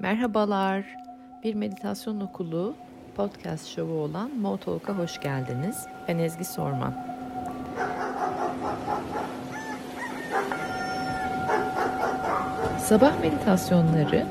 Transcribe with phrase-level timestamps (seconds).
[0.00, 0.84] Merhabalar.
[1.44, 2.74] Bir meditasyon okulu
[3.16, 5.86] podcast şovu olan Motalk'a hoş geldiniz.
[6.08, 6.94] Ben Ezgi Sorman.
[12.78, 14.26] Sabah meditasyonları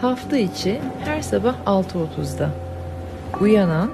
[0.00, 2.50] hafta içi her sabah 6.30'da.
[3.40, 3.90] Uyanan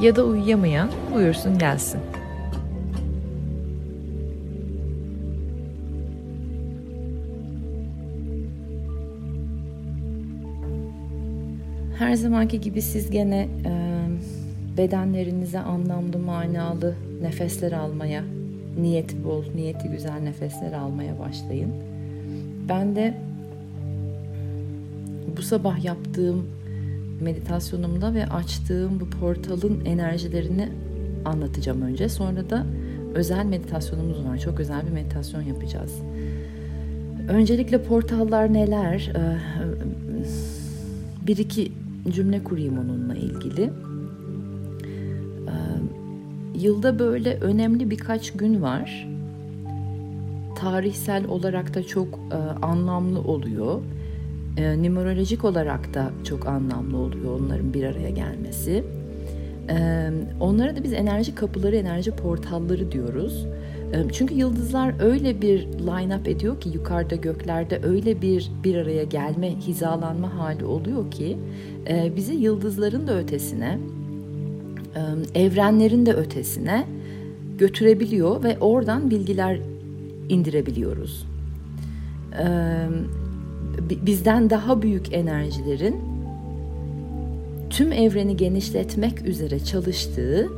[0.00, 2.00] ya da uyuyamayan buyursun gelsin.
[12.08, 13.72] Her zamanki gibi siz gene e,
[14.76, 18.22] bedenlerinize anlamlı, manalı nefesler almaya,
[18.80, 21.70] niyeti bol, niyeti güzel nefesler almaya başlayın.
[22.68, 23.14] Ben de
[25.36, 26.46] bu sabah yaptığım
[27.20, 30.68] meditasyonumda ve açtığım bu portalın enerjilerini
[31.24, 32.08] anlatacağım önce.
[32.08, 32.66] Sonra da
[33.14, 34.38] özel meditasyonumuz var.
[34.38, 35.92] Çok özel bir meditasyon yapacağız.
[37.28, 39.12] Öncelikle portallar neler?
[41.26, 41.72] Bir iki
[42.10, 43.70] cümle kurayım onunla ilgili.
[46.54, 49.08] Yılda böyle önemli birkaç gün var.
[50.56, 52.20] Tarihsel olarak da çok
[52.62, 53.80] anlamlı oluyor.
[54.58, 58.84] Numerolojik olarak da çok anlamlı oluyor onların bir araya gelmesi.
[60.40, 63.46] Onlara da biz enerji kapıları, enerji portalları diyoruz.
[64.12, 70.34] Çünkü yıldızlar öyle bir line-up ediyor ki yukarıda göklerde öyle bir bir araya gelme, hizalanma
[70.34, 71.38] hali oluyor ki
[72.16, 73.78] bizi yıldızların da ötesine,
[75.34, 76.84] evrenlerin de ötesine
[77.58, 79.60] götürebiliyor ve oradan bilgiler
[80.28, 81.26] indirebiliyoruz.
[84.06, 85.96] Bizden daha büyük enerjilerin
[87.70, 90.48] tüm evreni genişletmek üzere çalıştığı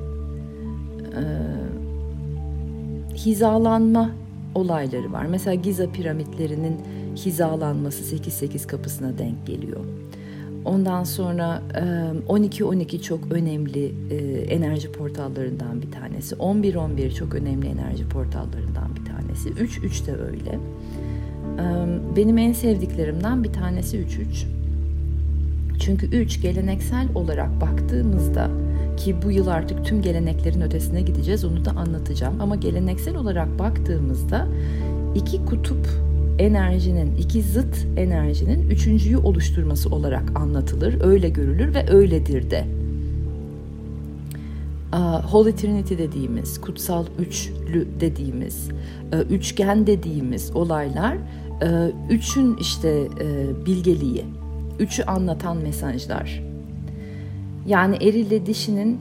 [3.27, 4.11] hizalanma
[4.55, 5.27] olayları var.
[5.27, 6.77] Mesela Giza piramitlerinin
[7.17, 9.85] hizalanması 8-8 kapısına denk geliyor.
[10.65, 11.63] Ondan sonra
[12.29, 13.95] 12-12 çok önemli
[14.49, 16.35] enerji portallarından bir tanesi.
[16.35, 19.49] 11-11 çok önemli enerji portallarından bir tanesi.
[19.49, 20.59] 3-3 de öyle.
[22.17, 24.07] Benim en sevdiklerimden bir tanesi 3-3.
[25.81, 28.51] Çünkü 3 geleneksel olarak baktığımızda
[28.97, 32.41] ki bu yıl artık tüm geleneklerin ötesine gideceğiz onu da anlatacağım.
[32.41, 34.49] Ama geleneksel olarak baktığımızda
[35.15, 35.89] iki kutup
[36.39, 42.67] enerjinin, iki zıt enerjinin üçüncüyü oluşturması olarak anlatılır, öyle görülür ve öyledir de.
[45.31, 48.69] Holy Trinity dediğimiz, kutsal üçlü dediğimiz,
[49.31, 51.17] üçgen dediğimiz olaylar
[52.11, 53.09] üçün işte
[53.67, 54.25] bilgeliği,
[54.81, 56.43] üçü anlatan mesajlar.
[57.67, 58.99] Yani erille dişinin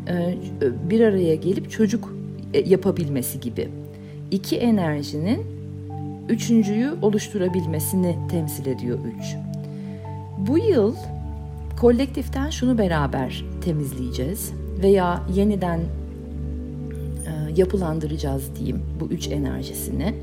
[0.90, 2.16] bir araya gelip çocuk
[2.66, 3.70] yapabilmesi gibi.
[4.32, 5.40] İki enerjinin
[6.30, 9.36] üçüncüyü oluşturabilmesini temsil ediyor üç.
[10.48, 10.96] Bu yıl
[11.80, 14.54] kolektiften şunu beraber temizleyeceğiz
[14.84, 15.80] veya yeniden
[17.56, 20.14] yapılandıracağız diyeyim bu üç enerjisini.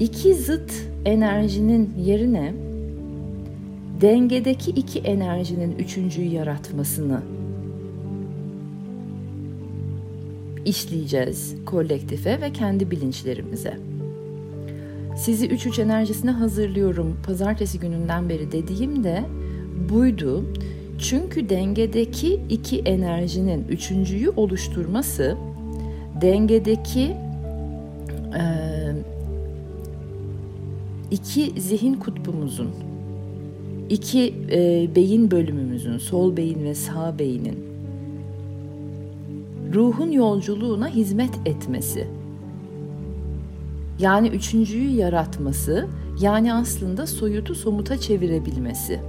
[0.00, 0.72] İki zıt
[1.04, 2.52] enerjinin yerine
[4.00, 7.22] dengedeki iki enerjinin üçüncüyü yaratmasını
[10.64, 13.78] işleyeceğiz kolektife ve kendi bilinçlerimize.
[15.16, 19.24] Sizi üç üç enerjisine hazırlıyorum pazartesi gününden beri dediğim de
[19.90, 20.44] buydu.
[20.98, 25.36] Çünkü dengedeki iki enerjinin üçüncüyü oluşturması
[26.20, 27.16] dengedeki
[28.38, 28.44] e,
[31.10, 32.85] iki zihin kutbumuzun
[33.90, 37.58] iki e, beyin bölümümüzün, sol beyin ve sağ beynin
[39.74, 42.06] ruhun yolculuğuna hizmet etmesi.
[43.98, 45.86] Yani üçüncüyü yaratması,
[46.20, 49.00] yani aslında soyutu somuta çevirebilmesi.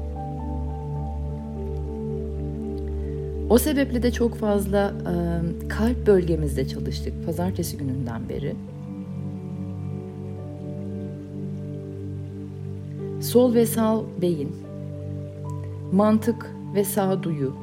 [3.49, 5.13] O sebeple de çok fazla e,
[5.67, 8.55] kalp bölgemizde çalıştık pazartesi gününden beri.
[13.21, 14.51] Sol ve sağ beyin,
[15.91, 17.53] mantık ve sağduyu,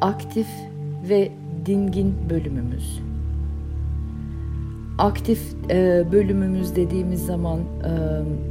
[0.00, 0.46] aktif
[1.08, 1.32] ve
[1.66, 3.00] dingin bölümümüz.
[4.98, 7.92] Aktif e, bölümümüz dediğimiz zaman e,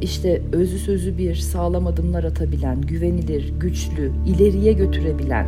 [0.01, 5.45] işte özü sözü bir sağlam adımlar atabilen, güvenilir, güçlü, ileriye götürebilen,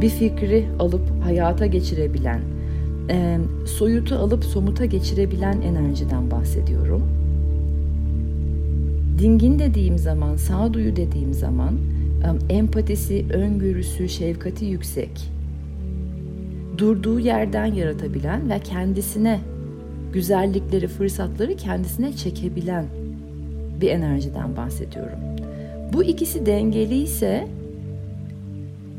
[0.00, 2.40] bir fikri alıp hayata geçirebilen,
[3.10, 7.02] e, soyutu alıp somuta geçirebilen enerjiden bahsediyorum.
[9.18, 11.74] Dingin dediğim zaman, sağduyu dediğim zaman
[12.50, 15.10] empatisi, öngörüsü, şefkati yüksek,
[16.78, 19.40] durduğu yerden yaratabilen ve kendisine
[20.12, 22.84] güzellikleri, fırsatları kendisine çekebilen
[23.80, 25.18] bir enerjiden bahsediyorum.
[25.92, 27.48] Bu ikisi dengeli ise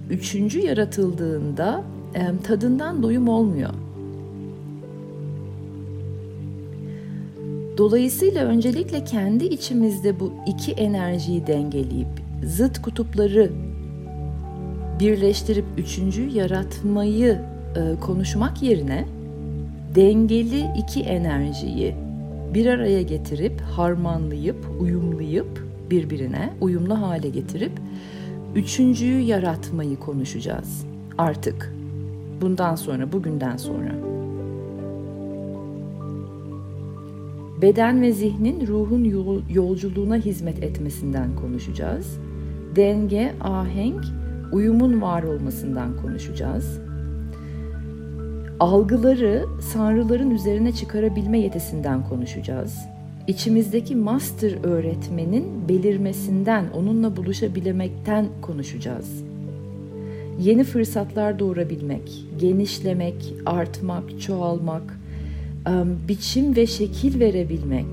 [0.10, 1.84] üçüncü yaratıldığında
[2.44, 3.74] tadından doyum olmuyor.
[7.78, 13.52] Dolayısıyla öncelikle kendi içimizde bu iki enerjiyi dengeleyip zıt kutupları
[15.00, 17.42] birleştirip üçüncü yaratmayı
[17.76, 19.06] e, konuşmak yerine
[19.96, 21.96] dengeli iki enerjiyi
[22.54, 27.72] bir araya getirip harmanlayıp uyumlayıp birbirine uyumlu hale getirip
[28.56, 30.86] üçüncüyü yaratmayı konuşacağız
[31.18, 31.74] artık
[32.42, 34.17] bundan sonra bugünden sonra.
[37.62, 39.04] Beden ve zihnin ruhun
[39.50, 42.18] yolculuğuna hizmet etmesinden konuşacağız.
[42.76, 44.06] Denge, ahenk,
[44.52, 46.80] uyumun var olmasından konuşacağız.
[48.60, 52.78] Algıları sanrıların üzerine çıkarabilme yetisinden konuşacağız.
[53.28, 59.24] İçimizdeki master öğretmenin belirmesinden, onunla buluşabilmekten konuşacağız.
[60.40, 65.00] Yeni fırsatlar doğurabilmek, genişlemek, artmak, çoğalmak,
[66.08, 67.86] biçim ve şekil verebilmek,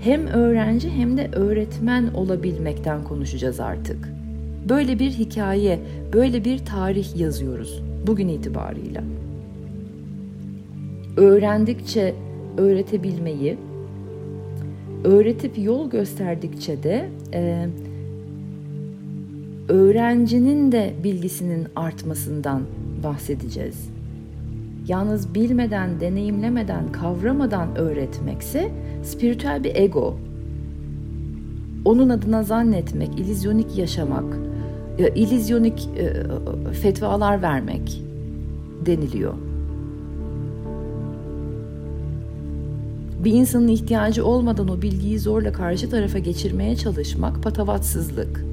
[0.00, 4.08] hem öğrenci hem de öğretmen olabilmekten konuşacağız artık.
[4.68, 5.78] Böyle bir hikaye,
[6.12, 9.02] böyle bir tarih yazıyoruz bugün itibarıyla.
[11.16, 12.14] Öğrendikçe
[12.58, 13.56] öğretebilmeyi,
[15.04, 17.66] öğretip yol gösterdikçe de e,
[19.68, 22.62] öğrencinin de bilgisinin artmasından
[23.02, 23.97] bahsedeceğiz.
[24.88, 30.16] Yalnız bilmeden, deneyimlemeden, kavramadan öğretmekse spiritüel bir ego.
[31.84, 34.38] Onun adına zannetmek, ilizyonik yaşamak,
[35.14, 36.12] ilizyonik e,
[36.72, 38.02] fetvalar vermek
[38.86, 39.34] deniliyor.
[43.24, 48.44] Bir insanın ihtiyacı olmadan o bilgiyi zorla karşı tarafa geçirmeye çalışmak patavatsızlık.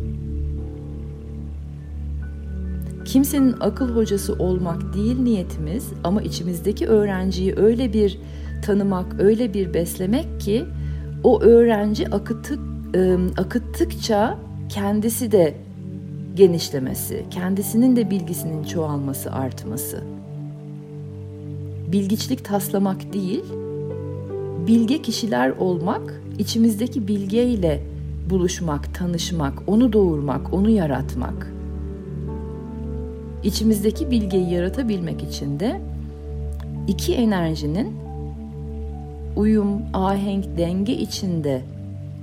[3.15, 8.19] Kimsenin akıl hocası olmak değil niyetimiz ama içimizdeki öğrenciyi öyle bir
[8.65, 10.65] tanımak, öyle bir beslemek ki
[11.23, 12.59] o öğrenci akıttık,
[13.38, 14.38] akıttıkça
[14.69, 15.56] kendisi de
[16.35, 20.03] genişlemesi, kendisinin de bilgisinin çoğalması, artması.
[21.91, 23.44] Bilgiçlik taslamak değil,
[24.67, 27.83] bilge kişiler olmak, içimizdeki bilgeyle
[28.29, 31.54] buluşmak, tanışmak, onu doğurmak, onu yaratmak.
[33.45, 35.81] İçimizdeki bilgeyi yaratabilmek için de
[36.88, 37.94] iki enerjinin
[39.36, 41.62] uyum, ahenk, denge içinde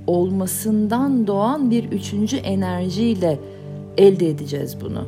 [0.07, 3.39] olmasından doğan bir üçüncü enerjiyle
[3.97, 5.05] elde edeceğiz bunu.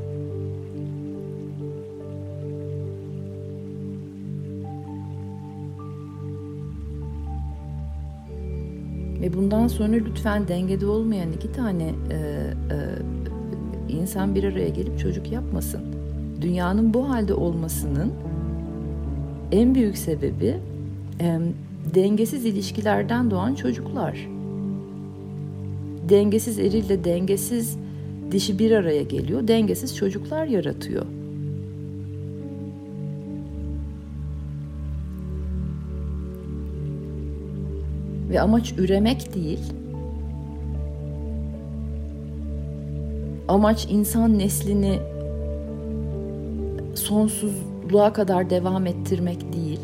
[9.22, 12.16] Ve bundan sonra lütfen dengede olmayan iki tane e,
[12.72, 12.78] e,
[13.90, 15.95] insan bir araya gelip çocuk yapmasın.
[16.42, 18.14] Dünyanın bu halde olmasının
[19.52, 20.56] en büyük sebebi
[21.20, 21.40] e,
[21.96, 24.28] dengesiz ilişkilerden doğan çocuklar.
[26.10, 27.78] Dengesiz erille dengesiz
[28.32, 31.06] dişi bir araya geliyor, dengesiz çocuklar yaratıyor.
[38.30, 39.60] Ve amaç üremek değil.
[43.48, 45.00] Amaç insan neslini
[47.06, 49.80] sonsuzluğa kadar devam ettirmek değil.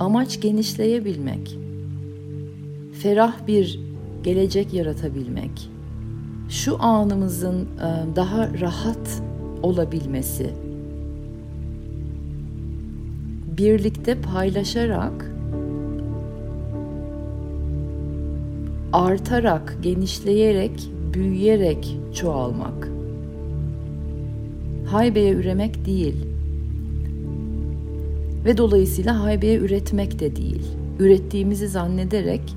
[0.00, 1.58] Amaç genişleyebilmek.
[2.92, 3.80] Ferah bir
[4.22, 5.70] gelecek yaratabilmek,
[6.48, 9.22] şu anımızın e, daha rahat
[9.62, 10.50] olabilmesi,
[13.58, 15.36] birlikte paylaşarak
[18.92, 22.88] artarak, genişleyerek, büyüyerek çoğalmak.
[24.86, 26.26] Haybeye üremek değil.
[28.44, 30.62] Ve dolayısıyla haybeye üretmek de değil.
[30.98, 32.56] Ürettiğimizi zannederek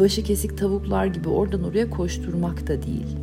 [0.00, 3.16] başı kesik tavuklar gibi oradan oraya koşturmak da değil.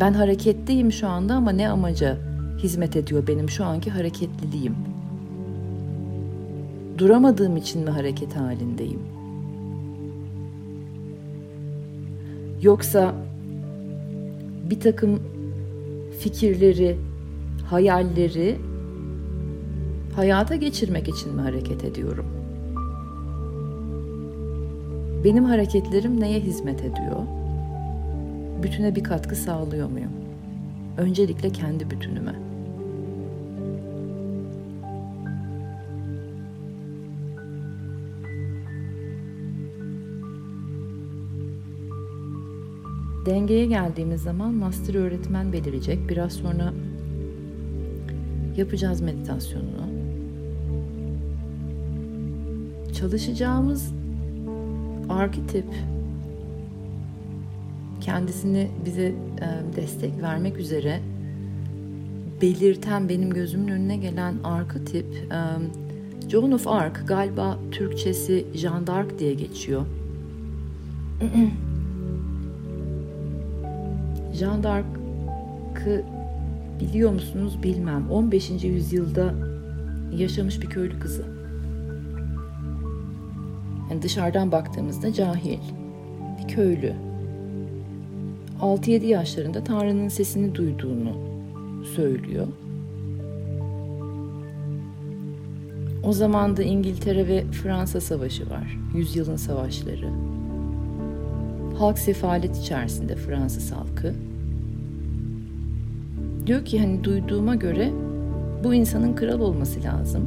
[0.00, 2.18] Ben hareketteyim şu anda ama ne amaca
[2.58, 4.74] hizmet ediyor benim şu anki hareketliliğim?
[6.98, 9.00] Duramadığım için mi hareket halindeyim?
[12.62, 13.14] Yoksa
[14.70, 15.20] bir takım
[16.20, 16.96] fikirleri,
[17.66, 18.58] hayalleri
[20.16, 22.42] hayata geçirmek için mi hareket ediyorum?''
[25.24, 27.22] Benim hareketlerim neye hizmet ediyor?
[28.62, 30.12] Bütüne bir katkı sağlıyor muyum?
[30.98, 32.34] Öncelikle kendi bütünüme.
[43.26, 46.08] Dengeye geldiğimiz zaman master öğretmen belirecek.
[46.08, 46.72] Biraz sonra
[48.56, 49.86] yapacağız meditasyonunu.
[52.92, 53.92] Çalışacağımız
[55.08, 55.66] arketip
[58.00, 59.14] kendisini bize e,
[59.76, 61.00] destek vermek üzere
[62.42, 65.38] belirten benim gözümün önüne gelen arketip e,
[66.28, 69.86] Joan of Arc galiba Türkçesi Jean d'Arc diye geçiyor.
[74.32, 76.04] Jean d'Arc'ı
[76.80, 78.10] biliyor musunuz bilmem.
[78.10, 78.50] 15.
[78.64, 79.34] yüzyılda
[80.16, 81.24] yaşamış bir köylü kızı.
[83.90, 85.58] Yani dışarıdan baktığımızda cahil,
[86.38, 86.92] bir köylü.
[88.60, 91.16] 6-7 yaşlarında Tanrı'nın sesini duyduğunu
[91.96, 92.46] söylüyor.
[96.02, 98.78] O zaman da İngiltere ve Fransa savaşı var.
[98.94, 100.31] Yüzyılın savaşları.
[101.78, 104.14] Halk sefalet içerisinde Fransız halkı.
[106.46, 107.90] Diyor ki hani duyduğuma göre
[108.64, 110.22] bu insanın kral olması lazım.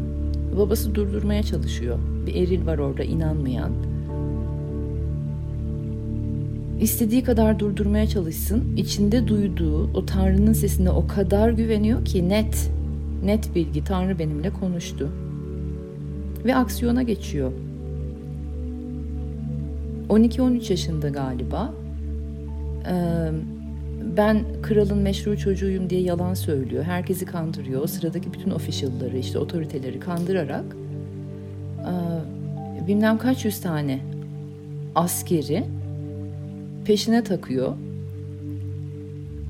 [0.58, 2.00] Babası durdurmaya çalışıyor.
[2.28, 3.72] Bir eril var orada inanmayan.
[6.82, 8.78] İstediği kadar durdurmaya çalışsın.
[8.78, 12.72] İçinde duyduğu o Tanrı'nın sesine o kadar güveniyor ki net,
[13.24, 15.10] net bilgi Tanrı benimle konuştu.
[16.46, 17.52] Ve aksiyona geçiyor.
[20.10, 21.74] 12-13 yaşında galiba.
[24.18, 26.84] Ben kralın meşru çocuğuyum diye yalan söylüyor.
[26.84, 27.88] Herkesi kandırıyor.
[27.88, 30.66] Sıradaki bütün official'ları işte otoriteleri kandırarak
[32.88, 34.00] bilmem kaç yüz tane
[34.96, 35.64] askeri
[36.86, 37.74] peşine takıyor.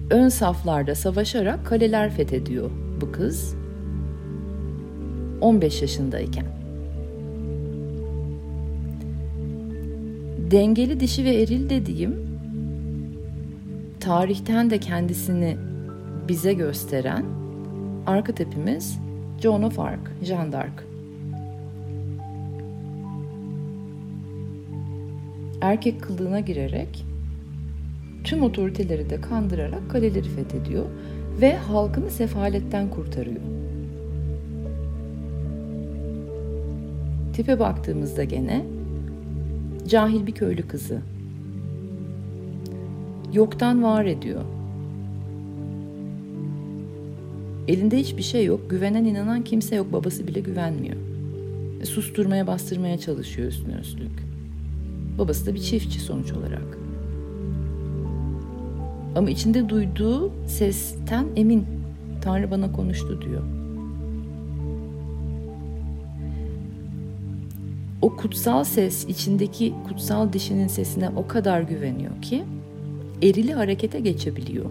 [0.10, 2.72] Ön saflarda savaşarak kaleler fethediyor
[3.02, 3.56] bu kız.
[5.42, 6.46] 15 yaşındayken.
[10.52, 12.16] Dengeli dişi ve eril dediğim
[14.00, 15.58] tarihten de kendisini
[16.28, 17.26] bize gösteren
[18.06, 19.00] arketipimiz
[19.42, 20.74] Joan of Arc, Jeanne d'Arc.
[25.62, 27.06] Erkek kılığına girerek
[28.24, 30.86] tüm otoriteleri de kandırarak kaleleri fethediyor
[31.42, 33.42] ve halkını sefaletten kurtarıyor.
[37.34, 38.75] Tipe baktığımızda gene
[39.88, 41.02] cahil bir köylü kızı
[43.34, 44.42] yoktan var ediyor.
[47.68, 50.96] Elinde hiçbir şey yok, güvenen inanan kimse yok, babası bile güvenmiyor.
[51.82, 54.26] E, susturmaya bastırmaya çalışıyor üstüne üstlük.
[55.18, 56.78] Babası da bir çiftçi sonuç olarak.
[59.16, 61.66] Ama içinde duyduğu sesten emin.
[62.22, 63.44] Tanrı bana konuştu diyor.
[68.06, 72.44] O kutsal ses içindeki kutsal dişinin sesine o kadar güveniyor ki
[73.22, 74.66] erili harekete geçebiliyor.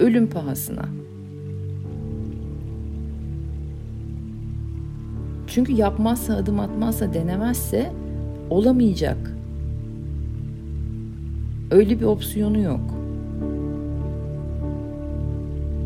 [0.00, 0.84] Ölüm pahasına.
[5.46, 7.92] Çünkü yapmazsa, adım atmazsa, denemezse
[8.50, 9.36] olamayacak.
[11.70, 12.94] Öyle bir opsiyonu yok.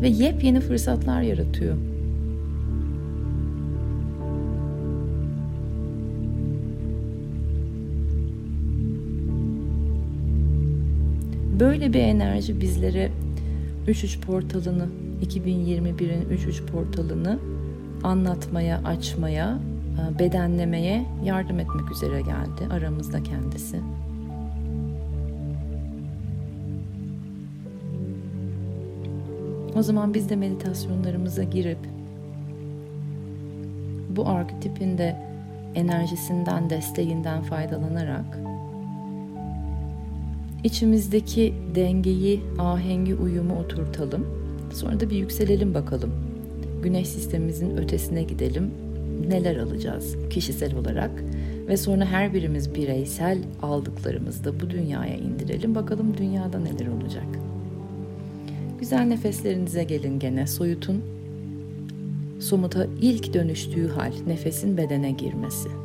[0.01, 1.92] Ve yepyeni fırsatlar yaratıyor.
[11.63, 13.11] Böyle bir enerji bizlere
[13.87, 14.87] 3-3 portalını
[15.25, 17.39] 2021'in 3-3 portalını
[18.03, 19.59] anlatmaya, açmaya,
[20.15, 23.79] e, bedenlemeye yardım etmek üzere geldi aramızda kendisi.
[29.75, 31.79] O zaman biz de meditasyonlarımıza girip
[34.09, 35.15] bu arketipin de
[35.75, 38.52] enerjisinden, desteğinden faydalanarak
[40.63, 44.27] içimizdeki dengeyi, ahengi, uyumu oturtalım.
[44.73, 46.11] Sonra da bir yükselelim bakalım.
[46.83, 48.71] Güneş sistemimizin ötesine gidelim.
[49.27, 51.11] Neler alacağız kişisel olarak
[51.67, 55.75] ve sonra her birimiz bireysel aldıklarımızda bu dünyaya indirelim.
[55.75, 57.25] Bakalım dünyada neler olacak.
[58.79, 61.01] Güzel nefeslerinize gelin gene soyutun.
[62.39, 65.82] Somuta ilk dönüştüğü hal nefesin bedene girmesi.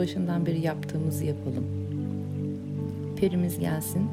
[0.00, 1.64] Başından beri yaptığımızı yapalım.
[3.16, 4.08] Perimiz gelsin.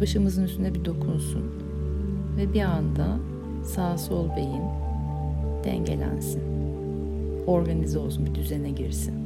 [0.00, 1.42] Başımızın üstüne bir dokunsun.
[2.36, 3.18] Ve bir anda
[3.64, 4.62] sağ sol beyin,
[5.64, 6.42] dengelensin.
[7.46, 9.23] Organize olsun, bir düzene girsin.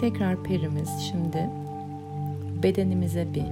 [0.00, 1.50] Tekrar perimiz şimdi
[2.62, 3.44] bedenimize bir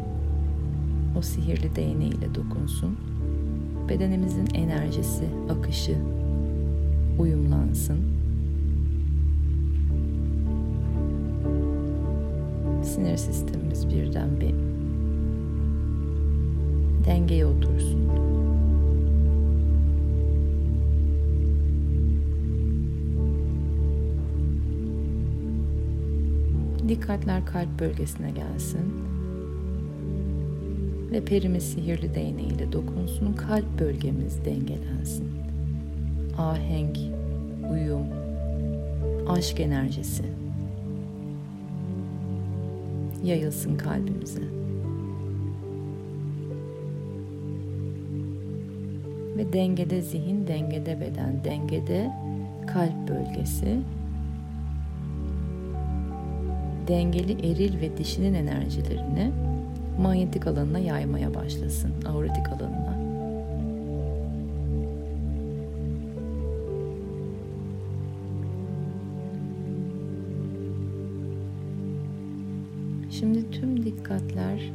[1.19, 2.97] o sihirli değneğiyle dokunsun.
[3.88, 5.97] Bedenimizin enerjisi, akışı
[7.19, 7.99] uyumlansın.
[12.83, 14.55] Sinir sistemimiz birden bir
[17.07, 18.27] dengeye otursun.
[26.88, 28.95] Dikkatler kalp bölgesine gelsin.
[31.11, 33.33] Ve perimiz sihirli değneğiyle dokunsun.
[33.33, 35.28] Kalp bölgemiz dengelensin.
[36.38, 36.99] Ahenk,
[37.73, 38.07] uyum,
[39.28, 40.25] aşk enerjisi
[43.25, 44.42] yayılsın kalbimize.
[49.37, 52.11] Ve dengede zihin, dengede beden, dengede
[52.66, 53.78] kalp bölgesi
[56.88, 59.33] dengeli eril ve dişinin enerjilerini
[60.00, 62.99] manyetik alanına yaymaya başlasın, auratik alanına.
[73.11, 74.73] Şimdi tüm dikkatler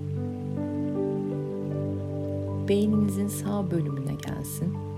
[2.68, 4.93] beyninizin sağ bölümüne gelsin.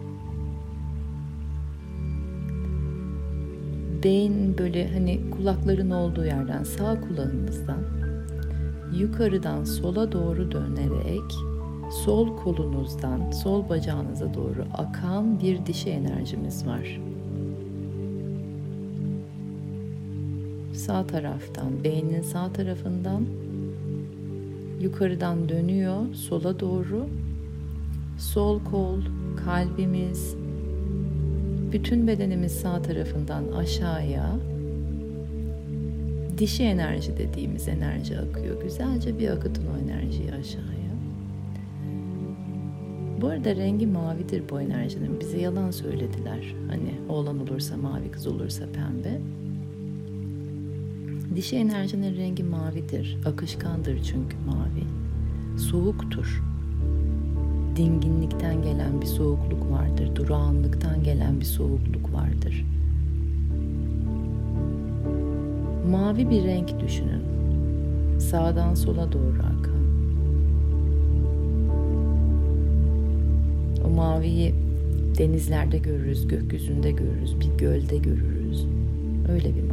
[4.76, 7.84] Böyle hani kulakların olduğu yerden sağ kulağınızdan
[9.00, 11.32] yukarıdan sola doğru dönerek
[12.06, 17.02] sol kolunuzdan sol bacağınıza doğru akan bir dişi enerjimiz var.
[20.74, 23.26] Sağ taraftan, beynin sağ tarafından
[24.82, 27.08] yukarıdan dönüyor sola doğru.
[28.20, 29.00] Sol kol,
[29.46, 30.36] kalbimiz,
[31.72, 34.55] bütün bedenimiz sağ tarafından aşağıya
[36.38, 38.64] dişi enerji dediğimiz enerji akıyor.
[38.64, 40.96] Güzelce bir akıtın o enerjiyi aşağıya.
[43.22, 45.20] Bu arada rengi mavidir bu enerjinin.
[45.20, 46.56] Bize yalan söylediler.
[46.68, 49.22] Hani oğlan olursa mavi, kız olursa pembe.
[51.36, 53.18] Dişi enerjinin rengi mavidir.
[53.26, 54.84] Akışkandır çünkü mavi.
[55.60, 56.44] Soğuktur
[57.76, 62.66] dinginlikten gelen bir soğukluk vardır, durağanlıktan gelen bir soğukluk vardır.
[65.96, 67.22] Mavi bir renk düşünün.
[68.20, 69.86] Sağdan sola doğru akan.
[73.86, 74.56] O maviyi
[75.18, 78.66] denizlerde görürüz, gökyüzünde görürüz, bir gölde görürüz.
[79.30, 79.65] Öyle bir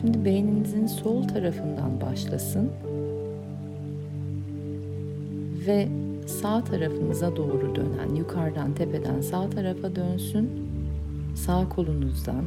[0.00, 2.70] Şimdi beyninizin sol tarafından başlasın
[5.66, 5.88] ve
[6.26, 10.50] sağ tarafınıza doğru dönen, yukarıdan tepeden sağ tarafa dönsün.
[11.34, 12.44] Sağ kolunuzdan,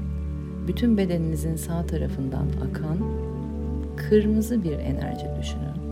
[0.67, 2.97] bütün bedeninizin sağ tarafından akan
[3.97, 5.91] kırmızı bir enerji düşünün.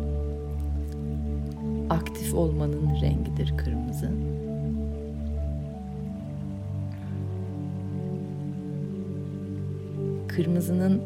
[1.89, 4.11] Aktif olmanın rengidir kırmızı.
[10.27, 11.01] Kırmızının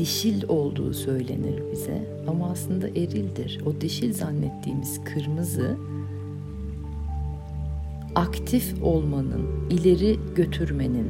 [0.00, 3.60] dişil olduğu söylenir bize ama aslında erildir.
[3.66, 5.76] O dişil zannettiğimiz kırmızı
[8.14, 11.08] aktif olmanın, ileri götürmenin,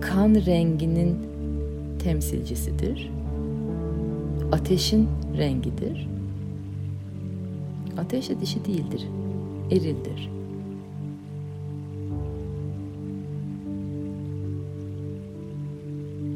[0.00, 1.16] kan renginin
[1.98, 3.10] temsilcisidir.
[4.52, 6.08] Ateşin rengidir.
[7.98, 9.08] Ateş de dişi değildir,
[9.70, 10.30] erildir.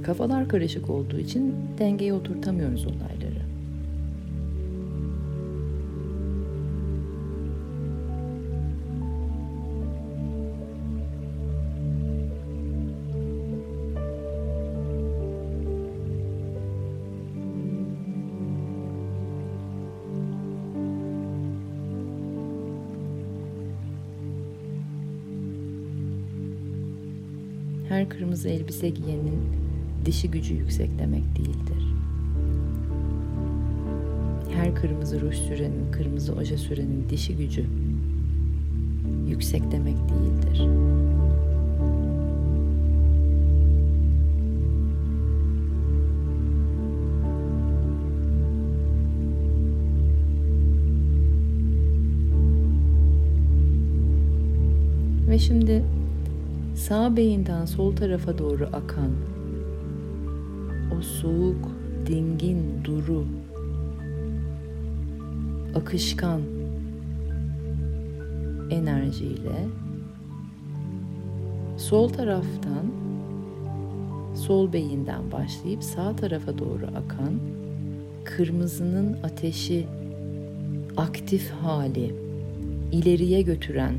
[0.07, 3.47] Kafalar karışık olduğu için dengeye oturtamıyoruz olayları.
[27.88, 29.66] her kırmızı elbise giyenin
[30.07, 31.87] dişi gücü yüksek demek değildir.
[34.55, 37.64] Her kırmızı ruj sürenin, kırmızı oje sürenin dişi gücü
[39.29, 40.66] yüksek demek değildir.
[55.29, 55.85] Ve şimdi
[56.75, 59.11] sağ beyinden sol tarafa doğru akan
[60.99, 61.69] o soğuk,
[62.07, 63.27] dingin, duru,
[65.75, 66.41] akışkan
[68.71, 69.67] enerjiyle
[71.77, 72.87] sol taraftan
[74.35, 77.41] sol beyinden başlayıp sağ tarafa doğru akan
[78.25, 79.87] kırmızının ateşi
[80.97, 82.15] aktif hali
[82.93, 83.95] ileriye götüren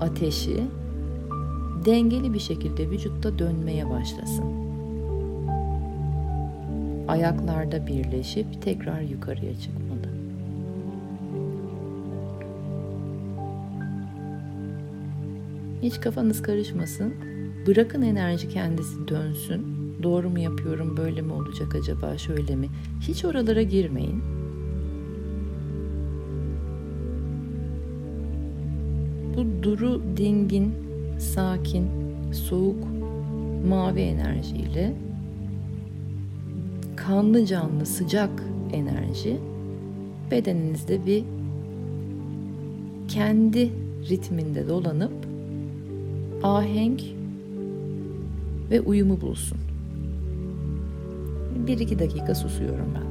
[0.00, 0.60] ateşi
[1.84, 4.44] dengeli bir şekilde vücutta dönmeye başlasın.
[7.08, 9.90] Ayaklarda birleşip tekrar yukarıya çıkmalı.
[15.82, 17.14] Hiç kafanız karışmasın.
[17.66, 19.80] Bırakın enerji kendisi dönsün.
[20.02, 22.68] Doğru mu yapıyorum, böyle mi olacak acaba, şöyle mi?
[23.00, 24.22] Hiç oralara girmeyin.
[29.36, 30.89] Bu duru, dingin,
[31.20, 31.86] sakin,
[32.32, 32.84] soğuk,
[33.68, 34.92] mavi enerjiyle
[36.96, 39.38] kanlı canlı sıcak enerji
[40.30, 41.24] bedeninizde bir
[43.08, 43.70] kendi
[44.10, 45.12] ritminde dolanıp
[46.42, 47.02] ahenk
[48.70, 49.58] ve uyumu bulsun.
[51.66, 53.09] Bir iki dakika susuyorum ben.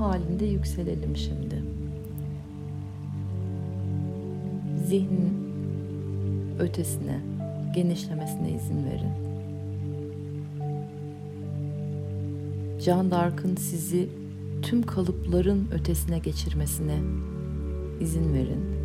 [0.00, 1.62] Halinde yükselelim şimdi.
[4.86, 5.50] Zihnin
[6.58, 7.20] ötesine,
[7.74, 9.30] genişlemesine izin verin.
[12.84, 14.08] Can Dark'ın sizi
[14.62, 16.98] tüm kalıpların ötesine geçirmesine
[18.00, 18.79] izin verin.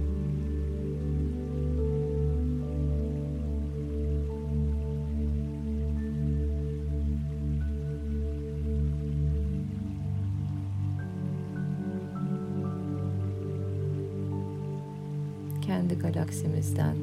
[16.36, 16.96] Galaksimizden,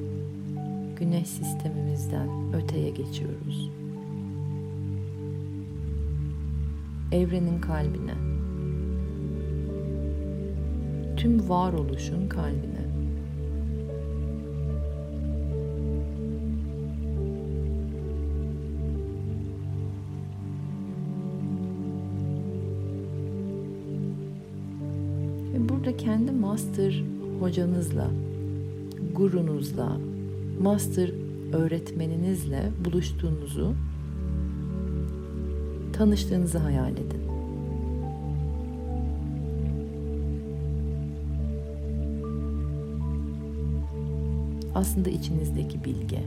[0.97, 3.71] güneş sistemimizden öteye geçiyoruz.
[7.13, 8.15] Evrenin kalbine,
[11.17, 12.83] tüm varoluşun kalbine.
[25.55, 27.05] Ve burada kendi master
[27.41, 28.11] hocanızla
[29.23, 29.97] gurunuzla,
[30.63, 31.11] master
[31.53, 33.75] öğretmeninizle buluştuğunuzu,
[35.93, 37.23] tanıştığınızı hayal edin.
[44.75, 46.25] Aslında içinizdeki bilge.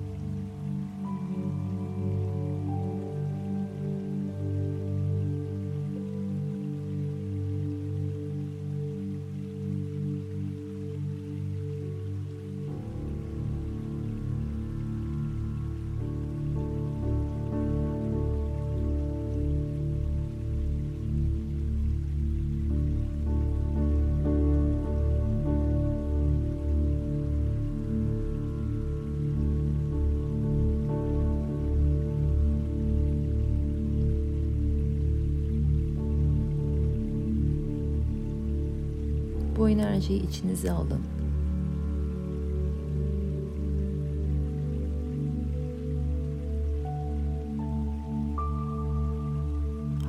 [39.57, 41.01] Bu enerjiyi içinize alın.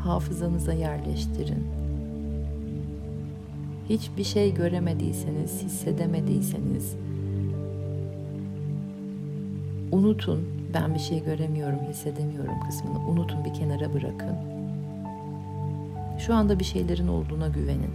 [0.05, 1.67] Hafızanıza yerleştirin.
[3.89, 6.97] Hiçbir şey göremediyseniz, hissedemediyseniz
[9.93, 14.37] unutun ben bir şey göremiyorum, hissedemiyorum kısmını unutun bir kenara bırakın.
[16.19, 17.91] Şu anda bir şeylerin olduğuna güvenin.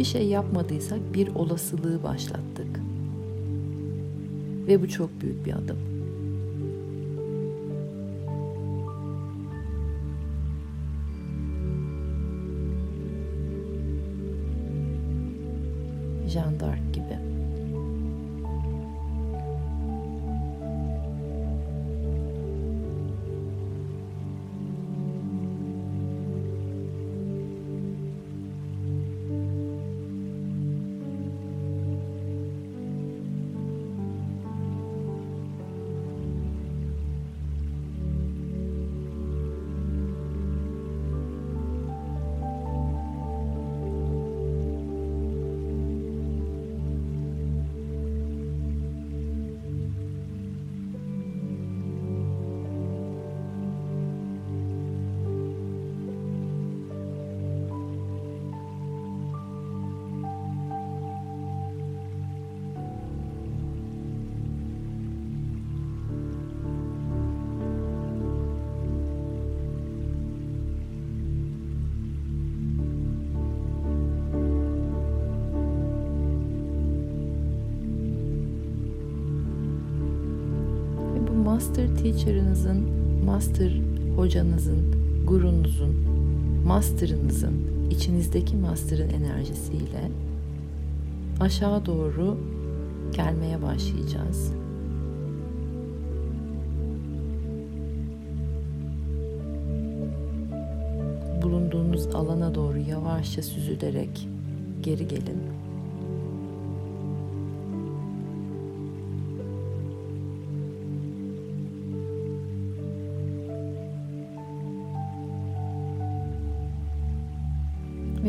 [0.00, 2.80] Hiçbir şey yapmadıysak bir olasılığı başlattık.
[4.66, 5.99] Ve bu çok büyük bir adım.
[81.60, 82.90] Master teacher'ınızın,
[83.24, 83.72] master
[84.16, 84.94] hocanızın,
[85.26, 85.94] gurunuzun,
[86.66, 87.54] master'ınızın,
[87.90, 90.10] içinizdeki master'ın enerjisiyle
[91.40, 92.38] aşağı doğru
[93.12, 94.52] gelmeye başlayacağız.
[101.42, 104.28] Bulunduğunuz alana doğru yavaşça süzülerek
[104.80, 105.40] geri gelin.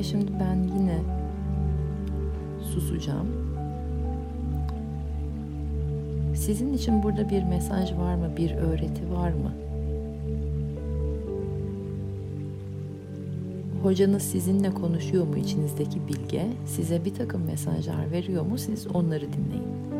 [0.02, 1.00] Ve şimdi ben yine
[2.74, 3.28] susacağım.
[6.36, 8.32] Sizin için burada bir mesaj var mı?
[8.38, 9.54] Bir öğreti var mı?
[13.84, 16.48] Hocanız sizinle konuşuyor mu içinizdeki bilge?
[16.66, 18.58] Size bir takım mesajlar veriyor mu?
[18.58, 19.91] Siz onları dinleyin.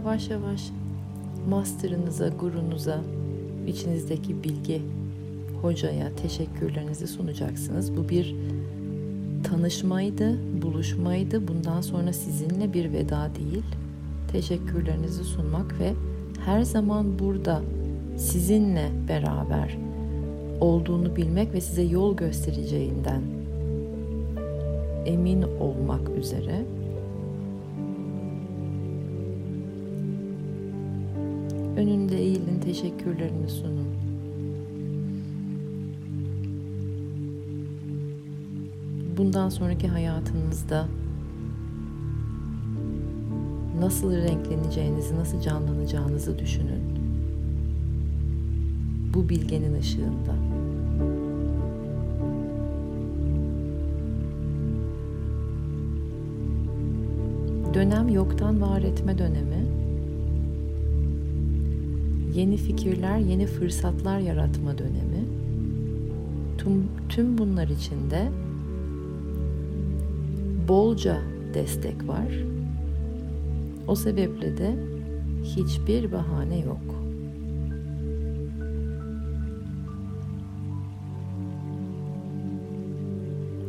[0.00, 0.70] Yavaş yavaş
[1.48, 3.00] master'ınıza, gurunuza,
[3.66, 4.82] içinizdeki bilgi
[5.62, 7.96] hocaya teşekkürlerinizi sunacaksınız.
[7.96, 8.36] Bu bir
[9.44, 11.48] tanışmaydı, buluşmaydı.
[11.48, 13.64] Bundan sonra sizinle bir veda değil.
[14.32, 15.92] Teşekkürlerinizi sunmak ve
[16.44, 17.62] her zaman burada
[18.16, 19.78] sizinle beraber
[20.60, 23.22] olduğunu bilmek ve size yol göstereceğinden
[25.06, 26.64] emin olmak üzere
[32.70, 33.86] teşekkürlerini sunun.
[39.16, 40.88] Bundan sonraki hayatınızda
[43.80, 46.82] nasıl renkleneceğinizi, nasıl canlanacağınızı düşünün.
[49.14, 50.34] Bu bilgenin ışığında.
[57.74, 59.89] Dönem yoktan var etme dönemi.
[62.40, 65.24] Yeni fikirler, yeni fırsatlar yaratma dönemi.
[66.58, 68.28] Tüm, tüm bunlar içinde
[70.68, 71.18] bolca
[71.54, 72.28] destek var.
[73.88, 74.76] O sebeple de
[75.42, 77.02] hiçbir bahane yok.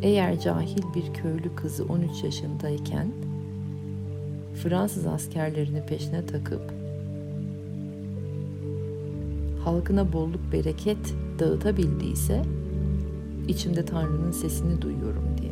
[0.02, 3.12] Eğer cahil bir köylü kızı 13 yaşındayken
[4.64, 6.81] Fransız askerlerini peşine takıp
[9.64, 12.42] halkına bolluk bereket dağıtabildiyse
[13.48, 15.52] içimde Tanrı'nın sesini duyuyorum diyerek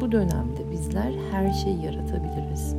[0.00, 2.74] bu dönemde bizler her şeyi yaratabiliriz.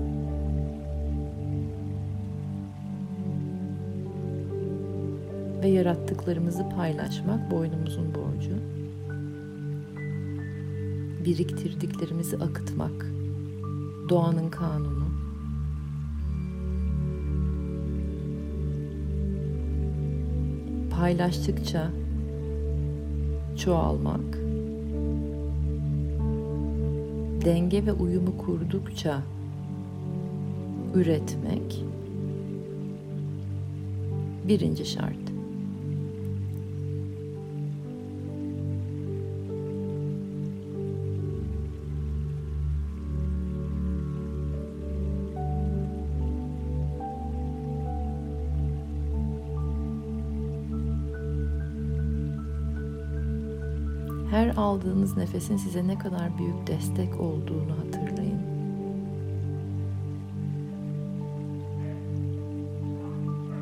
[5.63, 8.51] Ve yarattıklarımızı paylaşmak boynumuzun borcu.
[11.25, 13.11] Biriktirdiklerimizi akıtmak
[14.09, 15.10] doğanın kanunu.
[21.01, 21.91] Paylaştıkça
[23.57, 24.37] çoğalmak,
[27.45, 29.21] denge ve uyumu kurdukça
[30.95, 31.85] üretmek
[34.47, 35.20] birinci şart.
[54.71, 58.41] Aldığınız nefesin size ne kadar büyük destek olduğunu hatırlayın.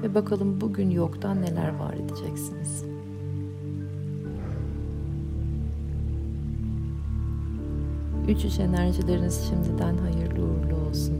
[0.04, 2.86] Ve bakalım bugün yoktan neler var edeceksiniz.
[8.28, 11.18] Üç üç enerjileriniz şimdiden hayırlı uğurlu olsun.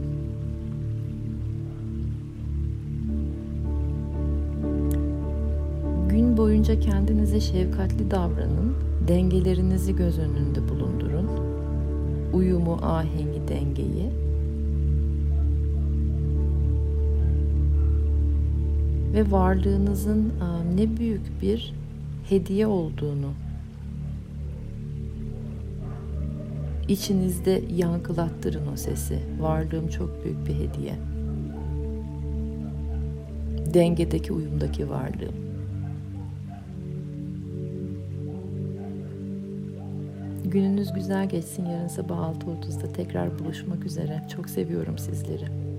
[6.08, 11.28] Gün boyunca kendinize şefkatli davranın dengelerinizi göz önünde bulundurun.
[12.32, 14.10] Uyumu, ahengi, dengeyi.
[19.14, 20.32] Ve varlığınızın
[20.74, 21.74] ne büyük bir
[22.28, 23.30] hediye olduğunu
[26.88, 29.18] içinizde yankılattırın o sesi.
[29.40, 30.94] Varlığım çok büyük bir hediye.
[33.74, 35.49] Dengedeki, uyumdaki varlığım.
[40.50, 41.66] Gününüz güzel geçsin.
[41.66, 44.22] Yarın sabah 6.30'da tekrar buluşmak üzere.
[44.36, 45.69] Çok seviyorum sizleri.